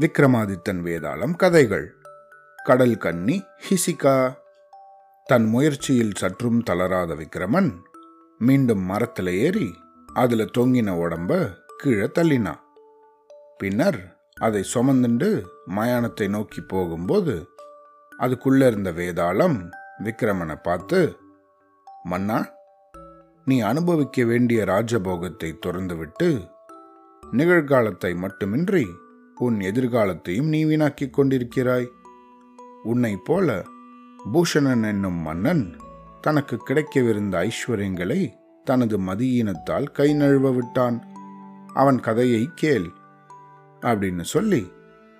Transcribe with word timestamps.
விக்ரமாதித்தன் 0.00 0.80
வேதாளம் 0.84 1.36
கதைகள். 1.36 1.86
கடல் 2.64 2.98
கன்னி 2.98 3.44
ஹிசிகா. 3.68 4.34
தன் 5.26 5.46
முயற்சியில் 5.46 6.14
சற்றும் 6.14 6.62
தளராத 6.62 7.14
விக்ரமன் 7.14 7.70
மீண்டும் 8.38 8.82
மரத்தில் 8.84 9.26
ஏறி 9.26 9.68
அதில் 10.14 10.52
தொங்கின 10.58 10.90
உடம்ப 10.96 11.30
கீழே 11.76 12.06
தள்ளினான் 12.06 12.60
பின்னர் 13.58 14.00
அதை 14.40 14.64
சுமந்துண்டு 14.74 15.30
மயானத்தை 15.76 16.28
நோக்கி 16.28 16.60
போகும்போது 16.60 17.34
அதுக்குள்ளே 18.18 18.66
இருந்த 18.66 18.92
வேதாளம் 18.92 19.58
விக்ரமனை 20.04 20.56
பார்த்து 20.62 21.00
மன்னா 22.04 22.38
நீ 23.44 23.60
அனுபவிக்க 23.60 24.24
வேண்டிய 24.24 24.64
ராஜபோகத்தை 24.64 25.58
துறந்துவிட்டு 25.66 26.28
நிகழ்காலத்தை 27.22 28.16
மட்டுமின்றி 28.16 28.84
உன் 29.38 29.58
எதிர்காலத்தையும் 29.58 30.48
நீ 30.48 30.64
வீணாக்கிக் 30.64 31.18
கொண்டிருக்கிறாய். 31.18 31.86
உன்னைப் 32.82 33.24
போல 33.24 33.64
பூஷணன் 34.32 34.84
என்னும் 34.84 35.20
மன்னன் 35.20 35.76
தனக்கு 36.20 36.62
கிடைக்கவிருந்த 36.68 37.48
ஐஸ்வர்யங்களை 37.48 38.32
தனது 38.64 38.98
மதியீனத்தால் 38.98 39.92
கை 39.92 40.14
நழுவ 40.14 40.54
விட்டான். 40.54 41.06
அவன் 41.74 42.00
கதையை 42.00 42.50
கேள் 42.54 42.90
அப்படின்னு 43.80 44.20
சொல்லி 44.20 44.72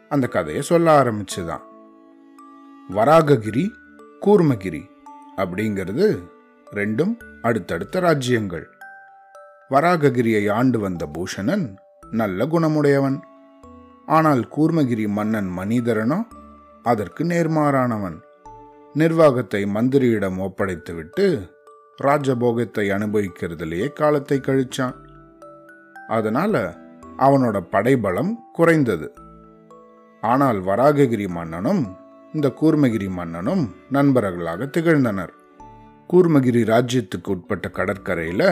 அந்த 0.08 0.26
கதையை 0.26 0.62
சொல்ல 0.62 1.02
ஆரம்பிச்சுதான். 1.02 1.60
வராககிரி 2.90 3.70
கூர்மகிரி 4.20 4.82
அப்படிங்கிறது 5.36 6.22
ரெண்டும் 6.72 7.16
அடுத்தடுத்த 7.42 8.00
ராஜ்யங்கள். 8.00 8.68
வராககிரியை 9.70 10.52
ஆண்டு 10.52 10.78
வந்த 10.78 11.06
பூஷணன் 11.06 11.74
நல்ல 12.10 12.46
குணமுடையவன். 12.46 13.22
ஆனால் 14.06 14.48
கூர்மகிரி 14.56 15.08
மன்னன் 15.08 15.50
மணிதரனோ 15.58 16.18
அதற்கு 16.82 17.24
நேர்மாறானவன். 17.24 18.18
நிர்வாகத்தை 18.94 19.64
மந்திரியிடம் 19.64 20.38
ஒப்படைத்துவிட்டு 20.38 21.50
ராஜபோகத்தை 22.02 22.84
அனுபவிக்கிறதுலேயே 22.90 23.92
காலத்தை 23.92 24.40
கழிச்சான். 24.40 24.94
அதனால 26.08 26.74
அவனோட 27.18 27.60
படைபலம் 27.60 28.38
குறைந்தது. 28.52 29.12
ஆனால் 30.20 30.60
வராககிரி 30.60 31.28
மன்னனும் 31.28 31.96
இந்த 32.32 32.54
கூர்மகிரி 32.60 33.10
மன்னனும் 33.10 33.74
நண்பர்களாக 33.88 34.64
திகழ்ந்தனர். 34.64 35.32
கூர்மகிரி 36.10 36.62
ராஜ்யத்துக்கு 36.64 37.28
உட்பட்ட 37.28 37.68
கடற்கரையில் 37.68 38.48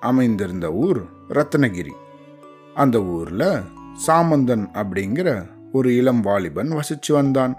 அமைந்திருந்த 0.00 0.72
ஊர் 0.72 1.02
ரத்னகிரி. 1.28 1.94
அந்த 2.74 3.02
ஊரில் 3.02 3.62
சாமந்தன் 4.06 4.68
அப்படிங்கிற 4.74 5.46
ஒரு 5.72 5.96
இளம் 5.96 6.20
வாலிபன் 6.20 6.72
வசிச்சு 6.72 7.12
வந்தான். 7.12 7.58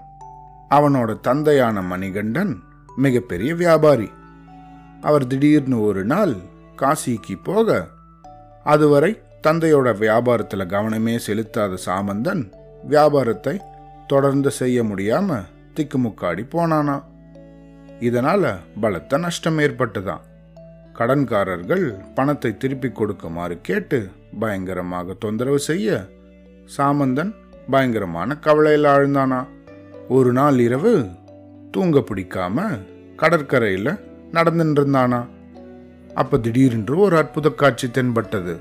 அவனோட 0.70 1.20
தந்தையான 1.20 1.82
மணிகண்டன் 1.82 2.58
மிகப்பெரிய 2.96 3.54
வியாபாரி. 3.54 4.10
அவர் 5.00 5.26
திடீர்னு 5.26 5.82
ஒரு 5.82 6.04
நாள் 6.04 6.34
காசிக்கு 6.76 7.36
போக 7.42 7.86
அதுவரை 8.64 9.20
தந்தையோட 9.46 9.92
வியாபாரத்தில் 9.96 10.66
கவனமே 10.66 11.18
செலுத்தாத 11.26 11.78
சாமந்தன் 11.86 12.52
வியாபாரத்தை 12.86 13.60
தொடர்ந்து 14.06 14.50
செய்ய 14.50 14.82
முடியாம 14.82 15.42
திக்குமுக்காடி 15.74 16.46
போனானா. 16.52 17.02
இதனால 18.00 18.56
பலத்த 18.80 19.18
நஷ்டம் 19.18 19.58
ஏற்பட்டுதான் 19.58 20.20
கடன்காரர்கள் 20.94 22.14
பணத்தை 22.14 22.56
திருப்பி 22.56 22.90
கொடுக்குமாறு 22.90 23.58
கேட்டு 23.62 24.10
பயங்கரமாக 24.38 25.12
தொந்தரவு 25.12 25.58
செய்ய 25.58 26.06
சாமந்தன் 26.76 27.34
பயங்கரமான 27.70 28.36
கவலையில் 28.36 28.90
ஆழ்ந்தானா? 28.90 29.46
ஒரு 30.08 30.32
நாள் 30.32 30.58
இரவு 30.58 31.08
தூங்க 31.70 31.98
பிடிக்காம 31.98 32.78
கடற்கரையில் 33.16 33.98
நடந்துட்டு 34.32 34.78
இருந்தானா 34.78 35.26
அப்ப 36.14 36.38
திடீரென்று 36.38 36.98
ஒரு 36.98 37.16
அற்புத 37.16 37.50
காட்சி 37.50 37.90
தென்பட்டது. 37.90 38.60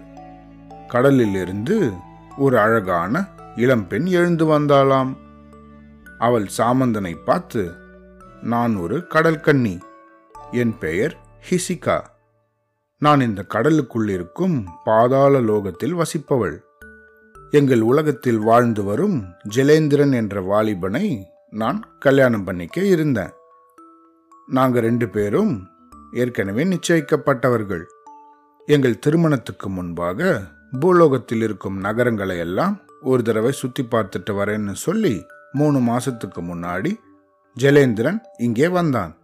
கடலிலிருந்து 0.87 1.91
ஒரு 2.37 2.59
அழகான 2.59 3.25
இளம்பெண் 3.55 4.05
எழுந்து 4.05 4.59
வந்தாளாம். 4.59 5.17
அவள் 6.19 6.47
சாமந்தனை 6.57 7.15
பார்த்து 7.25 7.71
நான் 8.41 8.75
ஒரு 8.75 9.07
கடல் 9.07 9.39
கன்னி. 9.39 9.79
என் 10.51 10.77
பெயர் 10.77 11.17
ஹிசிகா. 11.49 11.99
நான் 12.99 13.21
இந்த 13.21 13.45
கடலுக்குள்ளிருக்கும் 13.49 14.63
பாதாள 14.83 15.39
லோகத்தில் 15.39 15.95
வசிப்பவள். 15.95 16.57
எங்கள் 17.51 17.81
உலகத்தில் 17.81 18.37
வாழ்ந்து 18.37 18.83
வரும் 18.83 19.23
ஜெலேந்திரன் 19.55 20.13
என்ற 20.13 20.41
வாலிபனை 20.41 21.23
நான் 21.49 21.97
கல்யாணம் 21.99 22.43
பண்ணிக்க 22.43 22.81
இருந்தேன். 22.81 23.31
நாங்கள் 24.47 24.81
ரெண்டு 24.81 25.09
பேரும் 25.09 25.67
ஏற்கனவே 26.11 26.63
நிச்சயிக்கப்பட்டவர்கள். 26.63 27.83
எங்கள் 28.65 28.99
திருமணத்துக்கு 28.99 29.69
முன்பாக 29.69 30.41
பூலோகத்தில் 30.79 31.41
இருக்கும் 31.41 31.77
நகரங்களை 31.77 32.37
எல்லாம் 32.37 32.81
ஒரு 33.01 33.23
தடவை 33.23 33.51
சுத்தி 33.51 33.83
பார்த்துட்டு 33.83 34.29
வரேன்னு 34.29 34.71
சொல்லி 34.71 35.25
மூணு 35.51 35.79
மாசத்துக்கு 35.79 36.41
முன்னாடி 36.41 36.93
ஜெலேந்திரன் 37.59 38.19
இங்கே 38.37 38.67
வந்தான். 38.67 39.17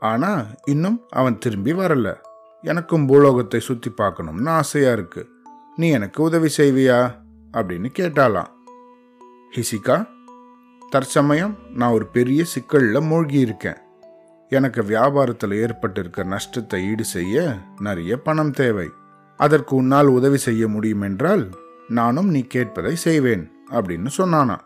ஆனா 0.00 0.44
இன்னும் 0.64 1.02
அவன் 1.08 1.38
திரும்பி 1.38 1.72
வரல. 1.72 2.14
எனக்கும் 2.62 3.06
பூலோகத்தை 3.06 3.60
சுத்தி 3.60 3.90
பார்க்கணும்னு 3.90 4.50
ஆசையா 4.50 4.92
இருக்கு. 4.92 5.28
நீ 5.76 5.90
எனக்கு 5.90 6.22
உதவி 6.22 6.48
செய்வியா? 6.56 7.24
அப்படின்னு 7.52 7.88
கேட்டாலாம். 7.98 8.50
ஹிசிகா 9.56 10.08
தற்சமயம் 10.90 11.58
நான் 11.74 11.92
ஒரு 11.92 12.06
பெரிய 12.06 12.44
சிக்கலில் 12.44 13.00
மூழ்கி 13.00 13.38
இருக்கேன் 13.38 13.76
எனக்கு 14.48 14.82
வியாபாரத்தில் 14.82 15.54
ஏற்பட்டிருக்க 15.54 16.24
நஷ்டத்தை 16.24 16.84
ஈடு 16.90 17.04
செய்ய 17.04 17.56
நிறைய 17.80 18.18
பணம் 18.18 18.50
தேவை. 18.50 18.88
அதற்கு 19.36 19.76
உன்னால் 19.76 20.06
உதவி 20.06 20.36
செய்ய 20.36 20.68
முடியும் 20.68 21.00
என்றால் 21.00 21.48
நானும் 21.88 22.28
நீ 22.28 22.46
கேட்பதை 22.54 22.92
செய்வேன் 22.92 23.50
அப்படின்னு 23.70 24.08
சொன்னானா 24.16 24.56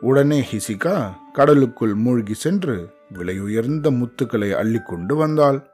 உடனே 0.00 0.48
ஹிசிகா 0.52 1.10
கடலுக்குள் 1.32 1.94
மூழ்கி 1.94 2.34
சென்று 2.34 2.94
விலையுயர்ந்த 3.14 3.90
முத்துக்களை 3.90 4.52
அள்ளி 4.52 4.80
கொண்டு 4.84 5.16
வந்தாள். 5.16 5.70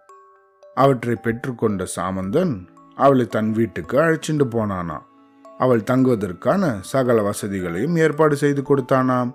அவற்றை 0.75 1.17
பெற்றுக்கொண்ட 1.23 1.87
சாமந்தன் 1.97 2.67
அவளை 2.95 3.27
தன் 3.27 3.53
வீட்டுக்கு 3.53 3.99
அழைச்சிட்டு 3.99 4.45
போனானா 4.51 5.07
அவள் 5.59 5.83
தங்குவதற்கான 5.83 6.63
சகல 6.81 7.23
வசதிகளையும் 7.23 7.97
ஏற்பாடு 7.97 8.37
செய்து 8.37 8.63
கொடுத்தானாம். 8.63 9.31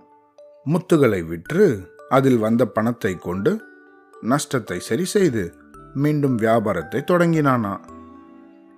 முத்துகளை 0.69 1.21
விற்று 1.27 1.65
அதில் 2.09 2.37
வந்த 2.37 2.65
பணத்தை 2.65 3.13
கொண்டு 3.17 3.51
நஷ்டத்தை 4.23 4.79
சரி 4.79 5.05
செய்து 5.05 5.43
மீண்டும் 5.93 6.35
வியாபாரத்தை 6.35 7.03
தொடங்கினானா. 7.07 7.73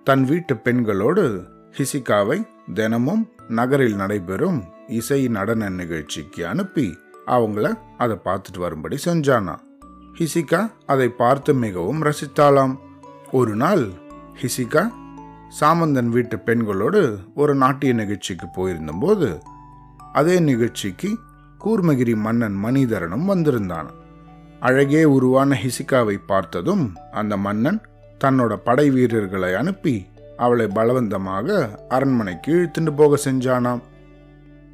தன் 0.04 0.24
வீட்டு 0.24 0.54
பெண்களோடு 0.58 1.24
ஹிசிகாவை 1.78 2.48
தினமும் 2.74 3.24
நகரில் 3.48 3.96
நடைபெறும் 3.96 4.60
இசை 4.88 5.28
நடன 5.28 5.70
நிகழ்ச்சிக்கு 5.70 6.48
அனுப்பி 6.48 6.88
அவங்கள 7.26 7.66
அதை 7.98 8.18
பார்த்துட்டு 8.24 8.58
வரும்படி 8.58 8.98
செஞ்சானா. 9.06 9.56
ஹிசிகா 10.20 10.62
அதை 10.86 11.08
பார்த்து 11.10 11.54
மிகவும் 11.54 12.04
ரசித்தாளாம். 12.04 12.76
ஒரு 13.32 13.56
நாள் 13.56 13.86
ஹிசிகா 14.42 14.84
சாமந்தன் 15.60 16.10
வீட்டு 16.10 16.40
பெண்களோடு 16.40 17.20
ஒரு 17.36 17.56
நாட்டிய 17.56 17.94
நிகழ்ச்சிக்கு 17.94 18.48
போயிருந்தபோது 18.48 19.42
அதே 20.14 20.40
நிகழ்ச்சிக்கு 20.40 21.18
கூர்மகிரி 21.66 22.16
மன்னன் 22.16 22.58
மணிதரனும் 22.64 23.26
வந்திருந்தான். 23.26 23.90
அழகே 24.60 25.04
உருவான 25.04 25.58
ஹிசிகாவை 25.64 26.18
பார்த்ததும் 26.28 26.96
அந்த 27.12 27.38
மன்னன் 27.38 27.82
தன்னோட 28.24 28.56
படை 28.64 28.90
வீரர்களை 28.90 29.54
அனுப்பி 29.54 30.06
அவளை 30.38 30.66
பலவந்தமாக 30.66 31.70
அரண்மனைக்கு 31.90 32.54
இழுத்துண்டு 32.54 32.96
போக 32.96 33.32
செஞ்சானாம். 33.32 33.82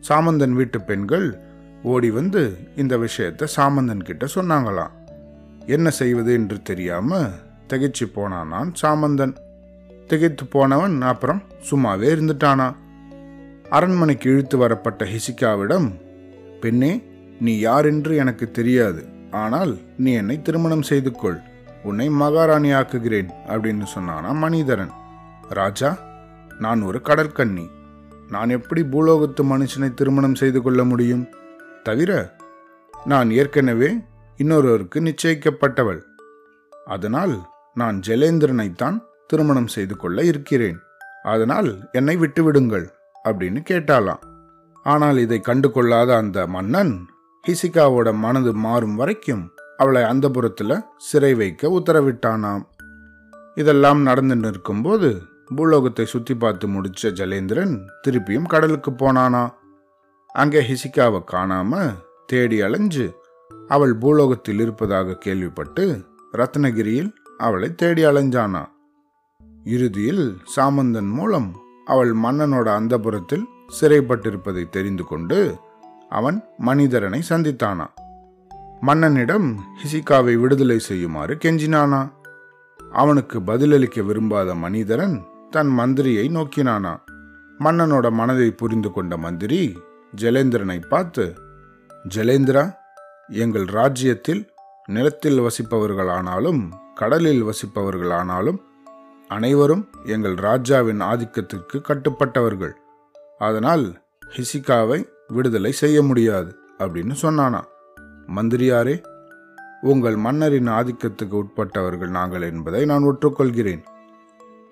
சாமந்தன் 0.09 0.51
வீட்டு 0.51 0.81
பெண்கள் 0.81 1.39
ஓடி 1.83 2.11
வந்து 2.11 2.57
இந்த 2.75 2.97
விஷயத்த 2.97 3.47
சாமந்தன் 3.55 4.03
கிட்ட 4.03 4.27
சொன்னாங்களாம். 4.35 4.91
என்ன 5.65 5.89
செய்வது 5.89 6.33
என்று 6.33 6.61
தெரியாம 6.61 7.29
திகைச்சு 7.69 8.05
போனானான் 8.15 8.71
சாமந்தன். 8.81 9.35
திகைத்து 10.11 10.45
போனவன் 10.45 10.95
அப்புறம் 11.11 11.41
சும்மாவே 11.69 12.09
இருந்துட்டானா? 12.15 12.67
அரண்மனைக்கு 13.69 14.27
இழுத்து 14.31 14.55
வரப்பட்ட 14.57 15.07
ஹிசிகாவிடம் 15.13 15.87
பெண்ணே 16.61 16.91
நீ 17.39 17.53
யார் 17.59 17.85
என்று 17.85 18.13
எனக்கு 18.15 18.45
தெரியாது. 18.51 19.01
ஆனால் 19.43 19.71
நீ 19.97 20.11
என்னை 20.13 20.35
திருமணம் 20.41 20.87
செய்து 20.89 21.11
கொள் 21.11 21.39
உன்னை 21.83 22.07
மகாராணி 22.21 22.71
ஆக்குகிறேன் 22.79 23.29
அப்படின்னு 23.47 23.85
சொன்னானா 23.93 24.31
மணிதரன் 24.43 24.91
ராஜா 25.49 25.91
நான் 26.59 26.81
ஒரு 26.81 26.99
கடற்கன்னி 27.03 27.65
நான் 28.29 28.55
எப்படி 28.57 28.81
பூலோகத்து 28.91 29.43
மனுஷனை 29.43 29.89
திருமணம் 29.93 30.39
செய்து 30.41 30.59
கொள்ள 30.61 30.81
முடியும்? 30.83 31.23
தவிர 31.83 32.11
நான் 33.05 33.29
ஏற்கனவே 33.31 33.89
இன்னொருவருக்கு 34.39 34.97
நிச்சயிக்கப்பட்டவள். 35.07 36.01
அதனால் 36.85 37.33
நான் 37.75 37.97
ஜெலேந்திரனைத்தான் 38.07 38.97
திருமணம் 39.31 39.71
செய்து 39.75 39.95
கொள்ள 40.01 40.23
இருக்கிறேன். 40.31 40.79
அதனால் 41.33 41.71
என்னை 41.99 42.15
விட்டுவிடுங்கள் 42.21 42.85
அப்படின்னு 43.25 43.61
கேட்டாலாம் 43.71 44.21
ஆனால் 44.85 45.17
இதை 45.25 45.39
கண்டு 45.47 45.69
கொள்ளாத 45.71 46.09
அந்த 46.21 46.39
மன்னன் 46.55 46.93
ஹிசிகாவோட 47.43 48.09
மனது 48.23 48.51
மாறும் 48.65 48.95
வரைக்கும் 48.99 49.43
அவளை 49.77 50.01
அந்த 50.11 50.25
புறத்தில் 50.35 50.75
சிறை 51.07 51.31
வைக்க 51.39 51.69
உத்தரவிட்டானாம். 51.77 52.63
இதெல்லாம் 53.57 54.01
நடந்து 54.07 54.35
நிற்கும்போது 54.41 55.09
பூலோகத்தை 55.57 56.05
சுற்றி 56.11 56.33
பார்த்து 56.43 56.65
முடிச்ச 56.73 57.11
ஜலேந்திரன் 57.19 57.73
திருப்பியும் 58.03 58.51
கடலுக்கு 58.53 58.91
போனானா. 59.01 59.43
அங்கே 60.41 60.61
ஹிசிகாவை 60.69 61.21
காணாம 61.31 61.81
தேடி 62.31 62.57
அலைஞ்சு 62.67 63.07
அவள் 63.75 63.93
பூலோகத்தில் 64.03 64.61
இருப்பதாக 64.63 65.17
கேள்விப்பட்டு 65.25 65.85
ரத்னகிரியில் 66.39 67.11
அவளை 67.37 67.69
தேடி 67.81 68.03
அலைஞ்சானா. 68.05 68.63
இறுதியில் 69.63 70.37
சாமந்தன் 70.55 71.09
மூலம் 71.09 71.55
அவள் 71.85 72.13
மன்னனோட 72.13 72.67
அந்தபுரத்தில் 72.67 73.45
சிறைப்பட்டிருப்பதை 73.81 74.69
தெரிந்து 74.69 75.03
கொண்டு 75.03 75.59
அவன் 76.09 76.43
மனிதரனை 76.57 77.21
சந்தித்தானா. 77.29 77.85
மன்னனிடம் 78.81 79.55
ஹிசிகாவை 79.81 80.35
விடுதலை 80.35 80.79
செய்யுமாறு 80.79 81.35
கெஞ்சினானா. 81.35 82.11
அவனுக்கு 82.91 83.41
பதிலளிக்க 83.41 84.01
விரும்பாத 84.01 84.55
மனிதரன் 84.55 85.23
தன் 85.49 85.79
மந்திரியை 85.79 86.29
நோக்கினானா. 86.29 86.99
மன்னனோட 87.59 88.11
மனதை 88.11 88.51
புரிந்து 88.51 88.91
கொண்ட 88.91 89.17
மந்திரி 89.17 89.77
ஜலேந்திரனை 90.21 90.87
பார்த்து 90.87 91.33
ஜலேந்திரா 92.15 92.73
எங்கள் 93.27 93.65
ராஜ்யத்தில் 93.65 94.49
நிலத்தில் 94.85 95.39
வசிப்பவர்களானாலும் 95.39 96.69
கடலில் 96.95 97.43
வசிப்பவர்களானாலும் 97.43 98.57
அனைவரும் 99.35 99.83
எங்கள் 100.05 100.37
ராஜாவின் 100.45 101.01
ஆதிக்கத்திற்கு 101.01 101.77
கட்டுப்பட்டவர்கள். 101.87 102.73
அதனால் 103.37 103.85
ஹிசிகாவை 104.33 104.99
விடுதலை 105.27 105.71
செய்ய 105.81 105.97
முடியாது 106.03 106.51
அப்படின்னு 106.79 107.15
சொன்னானா 107.21 107.61
மந்திரியாரே 108.35 108.95
உங்கள் 109.81 110.17
மன்னரின் 110.25 110.69
ஆதிக்கத்துக்கு 110.79 111.35
உட்பட்டவர்கள் 111.41 112.11
நாங்கள் 112.17 112.43
என்பதை 112.49 112.81
நான் 112.85 113.07
ஒற்றுக்கொள்கிறேன். 113.09 113.83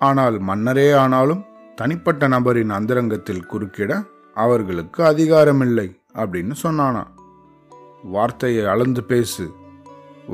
ஆனால் 0.01 0.37
மன்னரே 0.49 0.87
ஆனாலும் 1.03 1.41
தனிப்பட்ட 1.75 2.27
நபரின் 2.27 2.71
அந்தரங்கத்தில் 2.77 3.47
குறுக்கிட 3.51 3.91
அவர்களுக்கு 4.37 4.99
அதிகாரமில்லை 5.03 5.87
அப்படின்னு 6.13 6.55
சொன்னானா 6.63 7.03
வார்த்தையை 8.15 8.63
அளந்து 8.65 9.03
பேசு. 9.03 9.45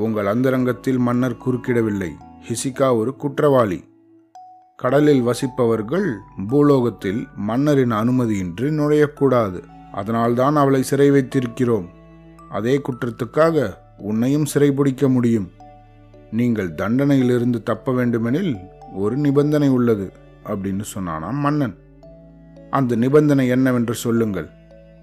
உங்கள் 0.04 0.26
அந்தரங்கத்தில் 0.26 1.00
மன்னர் 1.06 1.42
குறுக்கிடவில்லை. 1.44 2.10
ஹிசிகா 2.46 2.88
ஒரு 2.96 3.12
குற்றவாளி. 3.22 3.80
கடலில் 4.80 5.22
வசிப்பவர்கள் 5.22 6.16
பூலோகத்தில் 6.48 7.26
மன்னரின் 7.36 7.92
அனுமதியின்றி 7.92 8.68
நுழையக்கூடாது. 8.78 9.62
அதனால்தான் 9.92 10.56
அவளை 10.56 10.82
சிறை 10.82 11.10
வைத்திருக்கிறோம். 11.10 11.86
அதே 12.50 12.80
குற்றத்துக்காக 12.80 13.74
உன்னையும் 13.98 14.44
சிறைபிடிக்க 14.54 15.08
முடியும். 15.08 15.50
நீங்கள் 16.30 16.68
தண்டனையிலிருந்து 16.68 17.62
தப்ப 17.62 17.92
வேண்டுமெனில் 17.92 18.56
ஒரு 18.94 19.16
நிபந்தனை 19.16 19.68
உள்ளது 19.68 20.12
அப்படின்னு 20.44 20.84
சொன்னானாம் 20.94 21.40
மன்னன். 21.44 21.76
அந்த 22.70 22.96
நிபந்தனை 22.96 23.48
என்னவென்று 23.48 23.94
சொல்லுங்கள் 23.94 24.48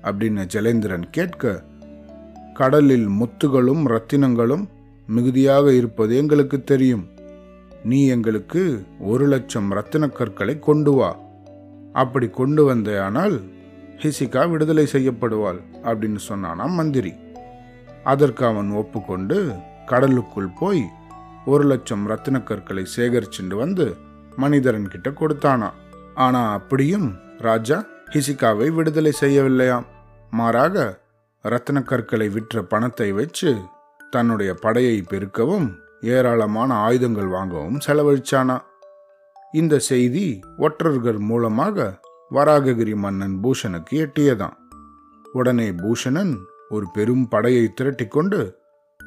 அப்படின்னு 0.02 0.48
ஜலேந்திரன் 0.54 1.04
கேட்க 1.12 1.64
கடலில் 2.54 3.10
முத்துகளும் 3.10 3.84
ரத்தினங்களும் 3.86 4.68
மிகுதியாக 5.08 5.74
இருப்பது 5.74 6.18
எங்களுக்கு 6.18 6.64
தெரியும். 6.64 7.13
நீ 7.84 8.08
எங்களுக்கு 8.08 8.86
ஒரு 9.00 9.28
லட்சம் 9.28 9.70
ரத்தின 9.70 10.08
கற்களை 10.08 10.60
கொண்டு 10.60 10.92
வா. 10.92 11.20
அப்படி 11.94 12.30
கொண்டு 12.30 12.64
வந்தேயானால் 12.66 13.42
ஹிசிகா 13.98 14.50
விடுதலை 14.50 14.88
செய்யப்படுவாள் 14.92 15.60
அப்படின்னு 15.84 16.20
சொன்னானாம் 16.30 16.70
மந்திரி. 16.70 17.14
அதற்கு 18.04 18.46
அவன் 18.46 18.72
ஒப்புக்கொண்டு 18.72 19.52
கடலுக்குள் 19.86 20.50
போய் 20.60 20.84
ஒரு 21.46 21.64
லட்சம் 21.64 22.06
ரத்தின 22.06 22.42
கற்களை 22.42 22.86
சேகரிச்சுண்டு 22.96 23.56
வந்து 23.56 23.96
மனிதரன் 24.36 24.88
கிட்ட 24.88 25.10
கொடுத்தானா 25.10 25.70
ஆனா 26.16 26.54
அப்படியும் 26.54 27.16
ராஜா 27.40 27.86
ஹிசிகாவை 28.12 28.68
விடுதலை 28.72 29.12
செய்யவில்லையாம். 29.22 29.86
மாறாக 30.32 31.00
ரத்தின 31.42 31.82
கற்களை 31.82 32.30
விற்ற 32.30 32.62
பணத்தை 32.64 33.12
வச்சு 33.12 33.58
தன்னுடைய 34.12 34.54
படையை 34.54 35.02
பெருக்கவும் 35.02 35.68
ஏராளமான 36.04 36.74
ஆயுதங்கள் 36.74 37.28
வாங்கவும் 37.28 37.80
செலவழிச்சானா? 37.88 38.62
இந்த 39.52 39.80
செய்தி 39.80 40.40
ஒற்றர்கள் 40.58 41.18
மூலமாக 41.18 42.00
வராககிரி 42.32 42.96
மன்னன் 42.96 43.40
பூஷனுக்கு 43.44 43.90
எட்டியதான் 43.90 44.58
உடனே 45.34 45.72
பூஷணன் 45.72 46.34
ஒரு 46.70 46.86
பெரும் 46.94 47.28
படையை 47.28 47.74
திரட்டிக்கொண்டு 47.82 48.56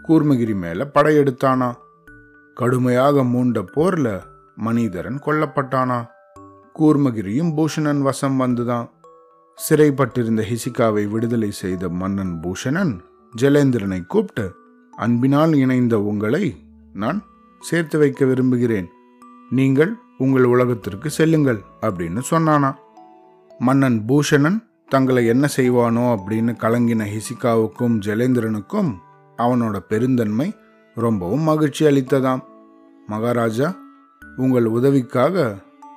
கூர்மகிரி 0.08 0.54
மேல 0.54 0.90
படையெடுத்தானா? 0.94 1.74
கடுமையாக 2.54 3.22
மூண்ட 3.22 3.64
போர்ல 3.74 4.20
மனிதரன் 4.54 5.18
கொல்லப்பட்டானா? 5.26 6.08
கூர்மகிரியும் 6.78 7.50
பூஷணன் 7.56 7.98
வசம் 7.98 8.40
வந்துதான் 8.40 8.88
சிறைப்பட்டிருந்த 9.68 10.42
ஹிசிகாவை 10.50 11.08
விடுதலை 11.08 11.50
செய்த 11.50 11.88
மன்னன் 11.88 12.40
பூஷணன் 12.42 13.00
ஜலேந்திரனை 13.36 14.06
கூப்பிட்டு 14.06 14.56
அன்பினால் 14.92 15.52
இணைந்த 15.52 16.00
உங்களை 16.00 16.65
நான் 17.02 17.18
சேர்த்து 17.62 17.96
வைக்க 17.98 18.24
விரும்புகிறேன். 18.24 18.88
நீங்கள் 19.50 19.92
உங்கள் 20.18 20.46
உலகத்திற்கு 20.52 21.08
செல்லுங்கள் 21.10 21.60
அப்படின்னு 21.80 22.20
சொன்னானா. 22.30 22.70
மன்னன் 23.60 23.98
பூஷணன் 24.08 24.58
தங்களை 24.88 25.22
என்ன 25.26 25.44
செய்வானோ 25.56 26.04
அப்படின்னு 26.14 26.52
கலங்கின 26.62 27.04
ஹிசிகாவுக்கும் 27.12 27.96
ஜலேந்திரனுக்கும் 28.06 28.90
அவனோட 29.38 29.76
பெருந்தன்மை 29.90 30.48
ரொம்பவும் 30.96 31.46
மகிழ்ச்சி 31.50 31.82
அளித்ததாம். 31.84 32.42
மகாராஜா 33.06 33.68
உங்கள் 34.36 34.66
உதவிக்காக 34.66 35.44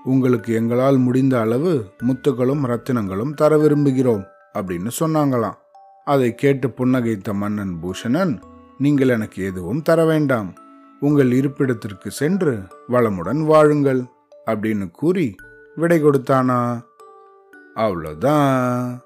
உங்களுக்கு 0.04 0.52
எங்களால் 0.54 0.98
முடிந்த 0.98 1.36
அளவு 1.40 1.72
முத்துகளும் 2.08 2.64
ரத்தினங்களும் 2.72 3.34
தர 3.34 3.52
விரும்புகிறோம் 3.58 4.24
அப்படின்னு 4.54 4.92
சொன்னாங்களாம். 5.00 5.58
அதை 6.08 6.30
கேட்டு 6.36 6.68
புன்னகைத்த 6.78 7.34
மன்னன் 7.34 7.76
பூஷணன் 7.82 8.34
நீங்கள் 8.78 9.14
எனக்கு 9.16 9.40
எதுவும் 9.44 9.82
தர 9.82 10.00
வேண்டாம். 10.06 10.50
உங்கள் 11.00 11.32
இருப்பிடத்திற்கு 11.32 12.12
சென்று 12.12 12.60
வளமுடன் 12.90 13.46
வாழுங்கள் 13.46 14.02
அப்படின்னு 14.46 14.92
கூறி 14.92 15.36
விடை 15.76 16.04
கொடுத்தானா? 16.04 16.80
அவ்வளோதான் 17.76 19.02